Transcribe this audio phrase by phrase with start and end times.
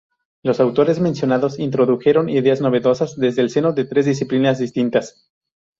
[0.41, 5.29] Los autores mencionados introdujeron ideas novedosas desde el seno de tres disciplinas distintas.